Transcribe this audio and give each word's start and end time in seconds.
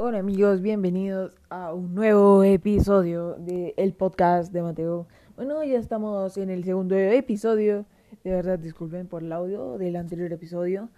Hola 0.00 0.20
amigos, 0.20 0.62
bienvenidos 0.62 1.36
a 1.50 1.74
un 1.74 1.92
nuevo 1.92 2.44
episodio 2.44 3.34
del 3.34 3.94
podcast 3.94 4.52
de 4.52 4.62
Mateo. 4.62 5.08
Bueno, 5.34 5.64
ya 5.64 5.76
estamos 5.76 6.36
en 6.36 6.50
el 6.50 6.62
segundo 6.62 6.94
episodio. 6.94 7.84
De 8.22 8.30
verdad, 8.30 8.60
disculpen 8.60 9.08
por 9.08 9.24
el 9.24 9.32
audio 9.32 9.76
del 9.76 9.96
anterior 9.96 10.32
episodio. 10.32 10.88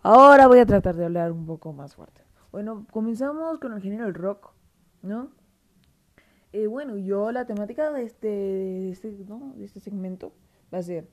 Ahora 0.00 0.46
voy 0.46 0.58
a 0.58 0.64
tratar 0.64 0.96
de 0.96 1.04
hablar 1.04 1.32
un 1.32 1.44
poco 1.44 1.74
más 1.74 1.94
fuerte. 1.94 2.22
Bueno, 2.50 2.86
comenzamos 2.90 3.58
con 3.58 3.74
el 3.74 3.82
género 3.82 4.06
del 4.06 4.14
rock, 4.14 4.54
¿no? 5.02 5.32
Eh, 6.54 6.66
bueno, 6.66 6.96
yo 6.96 7.32
la 7.32 7.44
temática 7.44 7.92
de 7.92 8.04
este, 8.04 8.28
de 8.28 8.90
este, 8.90 9.10
¿no? 9.28 9.52
de 9.54 9.66
este 9.66 9.80
segmento 9.80 10.32
va 10.72 10.78
a 10.78 10.82
ser 10.82 11.10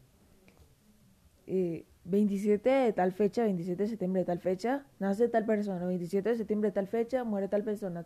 eh, 1.46 1.86
27 2.10 2.70
de 2.70 2.94
tal 2.94 3.12
fecha, 3.12 3.44
27 3.44 3.84
de 3.84 3.90
septiembre 3.90 4.22
de 4.22 4.26
tal 4.26 4.40
fecha, 4.40 4.86
nace 5.00 5.28
tal 5.28 5.46
persona, 5.46 5.86
27 5.86 6.30
de 6.30 6.38
septiembre 6.38 6.70
de 6.70 6.74
tal 6.74 6.88
fecha, 6.88 7.26
muere 7.26 7.50
tal 7.50 7.64
persona, 7.64 8.06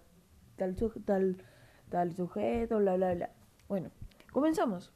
tal, 0.55 0.75
tal, 1.05 1.37
tal 1.89 2.13
sujeto, 2.13 2.79
bla, 2.79 2.95
bla, 2.95 3.13
bla. 3.13 3.29
Bueno, 3.69 3.91
comenzamos. 4.31 4.91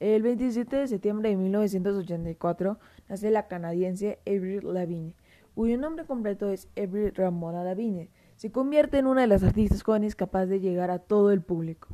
El 0.00 0.22
27 0.22 0.76
de 0.76 0.86
septiembre 0.86 1.30
de 1.30 1.36
1984 1.36 2.78
nace 3.08 3.30
la 3.30 3.48
canadiense 3.48 4.18
Avril 4.26 4.74
Lavigne, 4.74 5.14
cuyo 5.54 5.78
nombre 5.78 6.04
completo 6.04 6.50
es 6.50 6.68
Avril 6.76 7.14
Ramona 7.14 7.64
Lavigne. 7.64 8.10
Se 8.36 8.50
convierte 8.50 8.98
en 8.98 9.06
una 9.06 9.22
de 9.22 9.28
las 9.28 9.44
artistas 9.44 9.82
jóvenes 9.82 10.14
capaz 10.14 10.46
de 10.46 10.60
llegar 10.60 10.90
a 10.90 10.98
todo 10.98 11.30
el 11.30 11.40
público. 11.40 11.88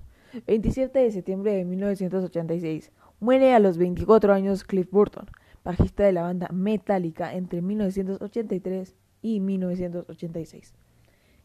27 0.47 0.99
de 0.99 1.13
septiembre 1.13 1.53
de 1.53 1.65
1986 1.65 2.91
muere 3.21 3.55
a 3.55 3.59
los 3.59 3.79
24 3.79 4.33
años 4.33 4.65
Cliff 4.65 4.91
Burton 4.91 5.27
bajista 5.65 6.05
de 6.05 6.13
la 6.13 6.23
banda 6.23 6.49
Metallica 6.53 7.35
entre 7.35 7.63
1983 7.63 8.97
y 9.23 9.41
1986, 9.41 10.75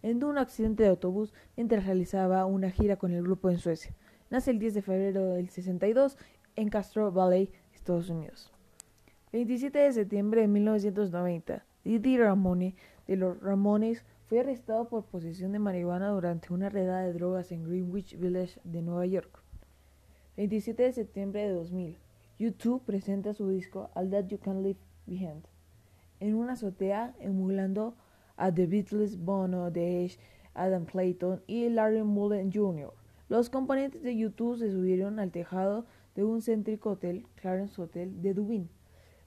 en 0.01 0.23
un 0.23 0.37
accidente 0.37 0.83
de 0.83 0.89
autobús 0.89 1.33
mientras 1.55 1.85
realizaba 1.85 2.45
una 2.45 2.71
gira 2.71 2.97
con 2.97 3.11
el 3.13 3.23
grupo 3.23 3.49
en 3.49 3.59
Suecia. 3.59 3.95
Nace 4.29 4.51
el 4.51 4.59
10 4.59 4.75
de 4.75 4.81
febrero 4.81 5.25
del 5.33 5.49
62 5.49 6.17
en 6.55 6.69
Castro 6.69 7.11
Valley, 7.11 7.51
Estados 7.73 8.09
Unidos. 8.09 8.51
27 9.31 9.79
de 9.79 9.93
septiembre 9.93 10.41
de 10.41 10.47
1990, 10.47 11.65
Didi 11.83 12.17
Ramone 12.17 12.75
de 13.07 13.15
los 13.15 13.39
Ramones 13.41 14.05
fue 14.27 14.39
arrestado 14.39 14.87
por 14.87 15.05
posesión 15.05 15.51
de 15.51 15.59
marihuana 15.59 16.09
durante 16.09 16.53
una 16.53 16.69
redada 16.69 17.01
de 17.01 17.13
drogas 17.13 17.51
en 17.51 17.63
Greenwich 17.63 18.17
Village 18.17 18.59
de 18.63 18.81
Nueva 18.81 19.05
York. 19.05 19.43
27 20.37 20.83
de 20.83 20.91
septiembre 20.93 21.41
de 21.47 21.53
2000, 21.53 21.97
YouTube 22.43 22.83
presenta 22.83 23.33
su 23.33 23.47
disco 23.47 23.89
All 23.93 24.09
That 24.09 24.27
You 24.27 24.37
Can 24.37 24.63
Leave 24.63 24.79
Behind 25.05 25.45
en 26.19 26.35
una 26.35 26.53
azotea 26.53 27.15
emulando 27.21 27.95
a 28.35 28.53
The 28.53 28.67
Beatles, 28.67 29.17
Bono, 29.17 29.67
Edge, 29.67 30.19
Adam 30.53 30.83
Clayton 30.83 31.41
y 31.47 31.69
Larry 31.69 32.03
Mullen 32.03 32.51
Jr. 32.51 32.93
Los 33.29 33.49
componentes 33.49 34.03
de 34.03 34.17
YouTube 34.17 34.57
se 34.57 34.69
subieron 34.71 35.19
al 35.19 35.31
tejado 35.31 35.85
de 36.15 36.25
un 36.25 36.41
céntrico 36.41 36.91
hotel, 36.91 37.25
Clarence 37.35 37.81
Hotel, 37.81 38.21
de 38.21 38.33
Dublín, 38.33 38.69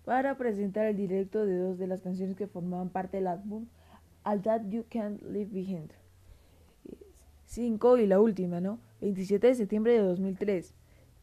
para 0.04 0.36
presentar 0.36 0.84
el 0.84 0.96
directo 0.96 1.46
de 1.46 1.56
dos 1.56 1.78
de 1.78 1.86
las 1.86 2.02
canciones 2.02 2.36
que 2.36 2.46
formaban 2.46 2.90
parte 2.90 3.16
del 3.16 3.28
álbum 3.28 3.64
All 4.24 4.42
That 4.42 4.68
You 4.68 4.84
Can 4.90 5.20
Leave 5.22 5.50
Behind. 5.50 5.90
5 7.46 7.96
y 7.96 8.06
la 8.06 8.20
última, 8.20 8.60
¿no? 8.60 8.78
27 9.00 9.46
de 9.46 9.54
septiembre 9.54 9.94
de 9.94 10.00
2003. 10.00 10.74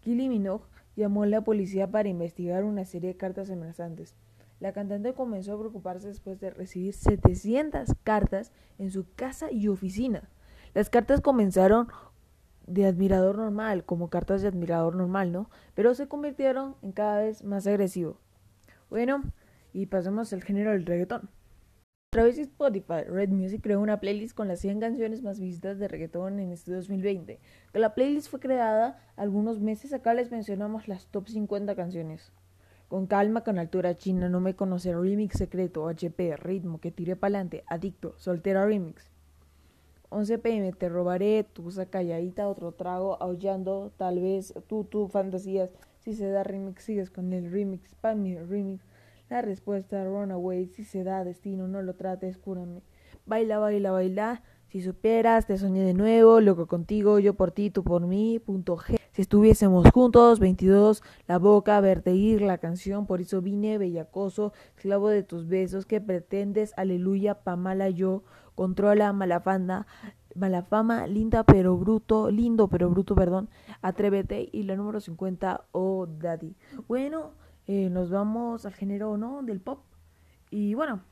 Kylie 0.02 0.28
Minogue 0.28 0.66
llamó 0.96 1.24
a 1.24 1.28
la 1.28 1.42
policía 1.42 1.90
para 1.90 2.10
investigar 2.10 2.64
una 2.64 2.86
serie 2.86 3.10
de 3.10 3.18
cartas 3.18 3.50
amenazantes. 3.50 4.16
La 4.60 4.72
cantante 4.72 5.14
comenzó 5.14 5.54
a 5.54 5.60
preocuparse 5.60 6.08
después 6.08 6.40
de 6.40 6.50
recibir 6.50 6.94
700 6.94 7.90
cartas 8.04 8.52
en 8.80 8.92
su 8.92 9.06
casa 9.16 9.52
y 9.52 9.68
oficina. 9.68 10.30
Las 10.74 10.90
cartas 10.90 11.22
comenzaron 11.22 11.90
de 12.66 12.86
admirador 12.86 13.38
normal, 13.38 13.84
como 13.84 14.10
cartas 14.10 14.42
de 14.42 14.48
admirador 14.48 14.96
normal, 14.96 15.32
¿no? 15.32 15.50
Pero 15.76 15.94
se 15.96 16.08
convirtieron 16.08 16.76
en 16.82 16.94
cada 16.94 17.20
vez 17.20 17.44
más 17.44 17.68
agresivo. 17.68 18.18
Bueno, 18.90 19.24
y 19.74 19.88
pasemos 19.88 20.32
al 20.34 20.44
género 20.44 20.72
del 20.72 20.86
reggaetón. 20.86 21.30
Través 22.14 22.36
de 22.36 22.44
Spotify, 22.44 23.06
Red 23.08 23.30
Music 23.30 23.62
creó 23.64 23.82
una 23.82 24.00
playlist 24.00 24.36
con 24.36 24.48
las 24.48 24.60
100 24.60 24.80
canciones 24.80 25.24
más 25.24 25.40
visitadas 25.40 25.80
de 25.80 25.88
reggaetón 25.88 26.40
en 26.40 26.52
este 26.52 26.72
2020. 26.72 27.40
Que 27.72 27.80
la 27.80 27.96
playlist 27.96 28.30
fue 28.30 28.40
creada 28.40 29.00
algunos 29.16 29.60
meses, 29.60 29.94
acá 29.94 30.14
les 30.14 30.30
mencionamos 30.30 30.88
las 30.88 31.08
top 31.08 31.28
50 31.28 31.76
canciones. 31.76 32.32
Con 32.88 33.08
calma, 33.08 33.44
con 33.44 33.58
altura 33.58 33.96
china, 33.96 34.30
no 34.30 34.42
me 34.42 34.56
conocer, 34.56 34.96
remix 34.96 35.40
secreto, 35.40 35.88
HP, 35.88 36.38
ritmo, 36.38 36.80
que 36.80 36.92
tiré 36.92 37.16
pa'lante, 37.16 37.64
adicto, 37.66 38.14
soltera 38.20 38.64
remix. 38.64 39.10
11 40.10 40.38
pm, 40.38 40.72
te 40.74 40.90
robaré, 40.90 41.44
tu 41.44 41.68
calladita, 41.90 42.48
otro 42.48 42.74
trago, 42.74 43.20
aullando, 43.24 43.92
tal 43.98 44.20
vez, 44.20 44.54
tú, 44.68 44.84
tú, 44.84 45.08
fantasías. 45.08 45.72
Si 46.02 46.14
se 46.14 46.30
da 46.30 46.44
remix, 46.44 46.84
sigues 46.84 47.10
con 47.10 47.34
el 47.34 47.52
remix, 47.52 47.96
pa' 47.96 48.14
mi 48.14 48.38
remix. 48.38 48.86
La 49.34 49.42
respuesta, 49.42 50.06
Runaway, 50.06 50.68
si 50.68 50.84
se 50.84 51.04
da 51.04 51.24
destino, 51.24 51.68
no 51.68 51.82
lo 51.82 51.96
trates, 51.96 52.38
cúrame. 52.38 52.84
Baila, 53.26 53.58
baila, 53.58 53.90
baila. 53.90 54.44
Si 54.68 54.80
supieras, 54.84 55.48
te 55.48 55.58
soñé 55.58 55.82
de 55.82 55.96
nuevo, 55.96 56.40
loco 56.40 56.68
contigo, 56.68 57.18
yo 57.18 57.34
por 57.34 57.50
ti, 57.50 57.72
tú 57.72 57.84
por 57.84 58.06
mí, 58.06 58.38
punto 58.38 58.78
G. 58.78 59.00
Si 59.12 59.24
estuviésemos 59.24 59.90
juntos, 59.90 60.40
22, 60.40 61.02
la 61.28 61.40
boca, 61.40 61.82
verte 61.82 62.14
ir, 62.14 62.44
la 62.44 62.60
canción, 62.60 63.08
por 63.08 63.22
eso 63.22 63.42
vine, 63.42 63.80
bellacoso, 63.80 64.54
esclavo 64.76 65.10
de 65.10 65.24
tus 65.24 65.48
besos, 65.48 65.88
que 65.88 66.00
pretendes, 66.00 66.72
aleluya, 66.78 67.42
pa' 67.42 67.56
mala 67.56 67.90
yo, 67.90 68.22
controla, 68.54 69.14
mala 69.14 69.40
fanda, 69.40 69.88
mala 70.36 70.62
fama, 70.62 71.08
linda 71.08 71.44
pero 71.44 71.76
bruto, 71.76 72.30
lindo 72.30 72.68
pero 72.68 72.88
bruto, 72.92 73.16
perdón, 73.16 73.50
atrévete, 73.82 74.48
y 74.52 74.62
la 74.62 74.76
número 74.76 75.00
50, 75.00 75.66
oh 75.72 76.06
daddy. 76.06 76.56
Bueno, 76.88 77.32
eh, 77.68 77.90
nos 77.90 78.10
vamos 78.10 78.66
al 78.66 78.74
género 78.74 79.18
no 79.18 79.42
del 79.44 79.62
pop. 79.62 79.84
Y 80.50 80.74
bueno, 80.74 81.04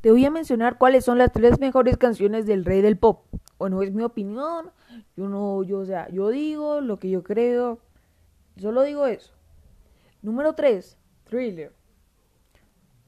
te 0.00 0.10
voy 0.10 0.24
a 0.24 0.30
mencionar 0.30 0.76
cuáles 0.76 1.04
son 1.04 1.18
las 1.18 1.32
tres 1.32 1.58
mejores 1.58 1.96
canciones 1.96 2.46
del 2.46 2.64
rey 2.64 2.82
del 2.82 2.98
pop. 2.98 3.26
Bueno, 3.58 3.82
es 3.82 3.92
mi 3.92 4.02
opinión. 4.02 4.70
Yo 5.16 5.28
no, 5.28 5.62
yo, 5.62 5.78
o 5.78 5.86
sea, 5.86 6.08
yo 6.10 6.28
digo 6.28 6.80
lo 6.80 6.98
que 6.98 7.08
yo 7.08 7.22
creo. 7.22 7.80
Solo 8.56 8.82
digo 8.82 9.06
eso. 9.06 9.32
Número 10.20 10.54
3, 10.54 10.98
Thriller. 11.24 11.72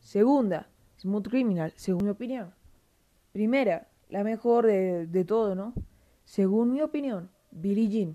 Segunda, 0.01 0.69
Smooth 0.99 1.29
Criminal, 1.29 1.73
según 1.77 2.05
mi 2.05 2.11
opinión. 2.11 2.55
Primera, 3.33 3.89
la 4.09 4.25
mejor 4.25 4.67
de, 4.67 5.07
de 5.07 5.25
todo, 5.25 5.55
¿no? 5.55 5.75
Según 6.25 6.73
mi 6.73 6.81
opinión, 6.81 7.31
Billie 7.51 7.89
Jean. 7.89 8.15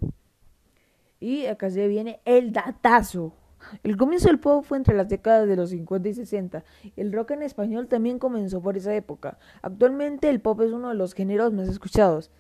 Y 1.19 1.46
acá 1.46 1.69
se 1.69 1.88
viene 1.88 2.22
el 2.25 2.52
datazo. 2.52 3.34
El 3.83 3.97
comienzo 3.97 4.27
del 4.27 4.39
pop 4.39 4.63
fue 4.63 4.77
entre 4.77 4.95
las 4.95 5.09
décadas 5.09 5.47
de 5.47 5.55
los 5.55 5.69
50 5.72 6.09
y 6.09 6.13
60. 6.13 6.63
El 6.95 7.13
rock 7.13 7.31
en 7.31 7.44
español 7.44 7.88
también 7.88 8.19
comenzó 8.19 8.61
por 8.61 8.77
esa 8.77 8.94
época. 8.95 9.38
Actualmente 9.61 10.29
el 10.29 10.41
pop 10.41 10.61
es 10.61 10.72
uno 10.72 10.89
de 10.89 10.95
los 10.95 11.13
géneros 11.13 11.53
más 11.53 11.67
escuchados, 11.67 12.31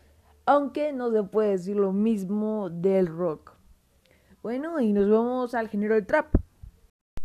aunque 0.45 0.93
no 0.93 1.11
se 1.11 1.23
puede 1.23 1.51
decir 1.51 1.75
lo 1.75 1.93
mismo 1.93 2.69
del 2.69 3.07
rock. 3.07 3.53
Bueno, 4.41 4.79
y 4.79 4.91
nos 4.91 5.09
vamos 5.09 5.53
al 5.53 5.69
género 5.69 5.95
del 5.95 6.07
trap. 6.07 6.33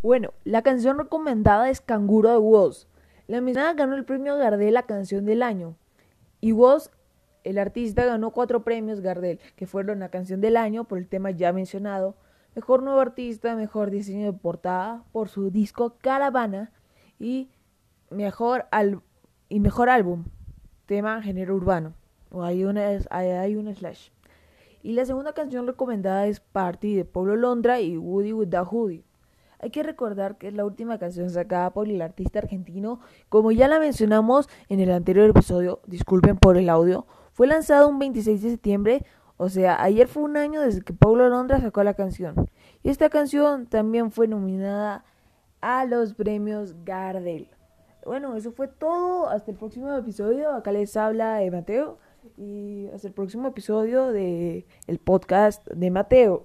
Bueno, 0.03 0.35
la 0.45 0.63
canción 0.63 0.99
recomendada 0.99 1.71
es 1.71 1.81
Canguro 1.81 2.31
de 2.31 2.37
Woz. 2.37 2.87
La 3.27 3.41
mencionada 3.41 3.75
ganó 3.75 3.97
el 3.97 4.05
premio 4.05 4.37
Gardel 4.37 4.75
la 4.75 4.85
canción 4.85 5.25
del 5.25 5.43
año. 5.43 5.77
Y 6.41 6.53
Woz, 6.53 6.91
el 7.43 7.59
artista, 7.59 8.05
ganó 8.05 8.31
cuatro 8.31 8.63
premios 8.63 9.01
Gardel, 9.01 9.41
que 9.57 9.67
fueron 9.67 9.99
la 9.99 10.11
canción 10.11 10.41
del 10.41 10.57
año 10.57 10.85
por 10.85 10.99
el 10.99 11.09
tema 11.09 11.31
ya 11.31 11.53
mencionado, 11.53 12.17
Mejor 12.57 12.83
Nuevo 12.83 13.01
Artista, 13.01 13.55
Mejor 13.55 13.91
Diseño 13.91 14.25
de 14.25 14.33
Portada 14.33 15.05
por 15.13 15.29
su 15.29 15.51
disco 15.51 15.99
Caravana 16.01 16.73
y 17.19 17.51
Mejor, 18.09 18.65
y 19.51 19.61
mejor 19.61 19.91
Álbum, 19.91 20.25
tema 20.87 21.21
género 21.21 21.55
urbano. 21.55 21.93
O 22.31 22.43
hay 22.43 22.65
una, 22.65 22.99
hay, 23.11 23.57
una 23.57 23.75
slash. 23.75 24.09
Y 24.83 24.93
la 24.93 25.05
segunda 25.05 25.35
canción 25.35 25.67
recomendada 25.67 26.27
es 26.29 26.41
Party 26.41 26.95
de 26.95 27.05
Pablo 27.05 27.37
Londra 27.37 27.83
y 27.83 27.99
Woody 27.99 28.33
with 28.33 28.49
the 28.49 28.61
Hoodie. 28.61 29.05
Hay 29.59 29.69
que 29.69 29.83
recordar 29.83 30.39
que 30.39 30.49
es 30.49 30.55
la 30.55 30.65
última 30.65 30.99
canción 30.99 31.29
sacada 31.29 31.75
por 31.75 31.89
el 31.91 32.01
artista 32.01 32.39
argentino, 32.39 33.01
como 33.29 33.53
ya 33.53 33.69
la 33.69 33.79
mencionamos 33.81 34.49
en 34.71 34.81
el 34.81 34.93
anterior 34.93 35.29
episodio, 35.29 35.81
disculpen 35.87 36.39
por 36.39 36.57
el 36.57 36.71
audio, 36.71 37.07
fue 37.33 37.49
lanzado 37.49 37.87
un 37.89 37.99
26 37.99 38.43
de 38.43 38.51
septiembre 38.51 39.05
o 39.39 39.49
sea, 39.49 39.83
ayer 39.83 40.09
fue 40.09 40.23
un 40.23 40.37
año 40.37 40.63
desde 40.63 40.81
que 40.81 40.93
Paulo 40.93 41.29
Londra 41.29 41.61
sacó 41.61 41.83
la 41.83 41.95
canción. 41.95 42.35
Y 42.83 42.89
esta 42.89 43.11
canción 43.11 43.67
también 43.67 44.11
fue 44.11 44.29
nominada 44.29 45.05
a 45.61 45.85
los 45.85 46.15
premios 46.15 46.75
Gardel. 46.85 47.49
Bueno, 48.05 48.37
eso 48.37 48.53
fue 48.53 48.69
todo. 48.69 49.29
Hasta 49.29 49.51
el 49.51 49.57
próximo 49.59 49.93
episodio. 49.95 50.53
Acá 50.53 50.73
les 50.73 50.97
habla 50.97 51.37
de 51.37 51.51
Mateo. 51.51 51.99
Y 52.39 52.89
hasta 52.95 53.09
el 53.09 53.15
próximo 53.15 53.49
episodio 53.49 54.13
de 54.13 54.67
el 54.87 54.99
podcast 54.99 55.67
de 55.69 55.91
Mateo. 55.91 56.45